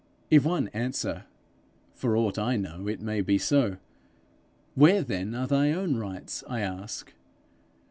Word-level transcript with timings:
If 0.31 0.43
one 0.45 0.67
answer, 0.69 1.25
'For 1.93 2.17
aught 2.17 2.39
I 2.39 2.57
know, 2.57 2.87
it 2.87 3.01
may 3.03 3.21
be 3.21 3.37
so,' 3.37 3.77
Where 4.73 5.03
then 5.03 5.35
are 5.35 5.45
thy 5.45 5.73
own 5.73 5.95
rights? 5.95 6.43
I 6.49 6.61
ask. 6.61 7.13